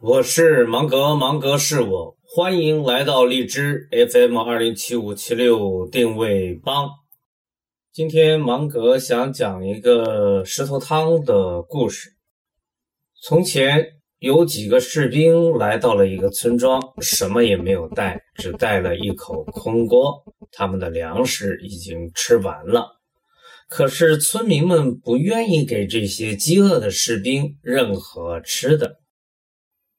[0.00, 6.88] 我是芒格，芒格是我，欢迎来到荔枝 FM 二零七五七六定位帮。
[7.92, 12.10] 今天芒格想讲一个石头汤的故事。
[13.22, 13.86] 从前
[14.18, 20.24] 有几个士兵来到了一个村庄，什么也没有带，只带了一口空锅。
[20.52, 23.00] 他们的粮食已经吃完了，
[23.68, 28.98] 可是村民们不愿意给这些饥饿的士兵任何吃的。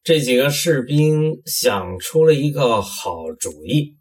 [0.05, 3.97] 这几个士兵想出了一个好主意，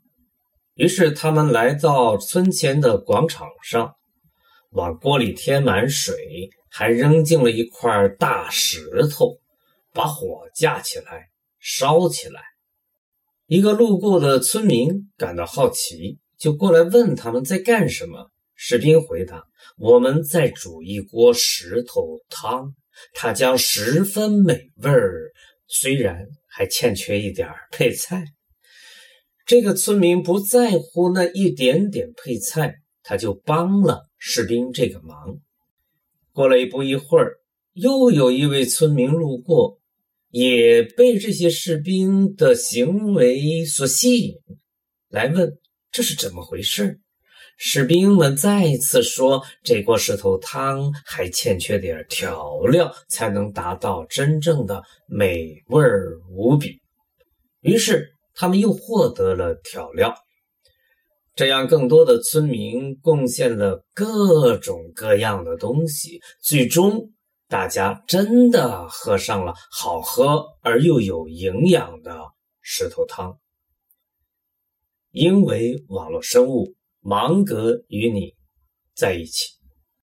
[0.75, 3.95] 于是他们来到村前的广场上，
[4.73, 9.39] 往锅里添满水，还扔进了一块大石头，
[9.95, 12.43] 把火架起来烧起来。
[13.47, 18.31] 一个路过的村民感到好奇，就过来问他们在干什么。
[18.55, 19.43] 士兵回答
[19.81, 22.75] ：“我们在煮一锅石头汤，
[23.15, 25.33] 它将十分美味儿。”
[25.77, 28.27] 虽然还欠缺一点配菜，
[29.45, 35.41] 这个村民不在乎那一点点配菜，他就帮了士兵这个忙。
[36.31, 37.41] 过了不一会儿，
[37.73, 39.81] 又有一位村民路过，
[40.31, 44.37] 也被这些士兵的行为所吸引，
[45.09, 45.59] 来问
[45.91, 47.01] 这是怎么回事。
[47.57, 55.81] 士兵们再一次说：“这锅石头汤还欠缺点调料，才能达到真正的美味
[56.31, 56.81] 无比。”
[57.63, 60.15] 于是他们又获得了调料。
[61.37, 67.13] 这样，更多的村民贡献了各种各样的东西，最终
[67.49, 72.21] 大家真的喝上了好喝而又有营养的
[72.61, 73.39] 石头汤。
[75.13, 76.75] 因为网络生物。
[77.07, 78.35] 芒格与你
[78.95, 79.54] 在一起。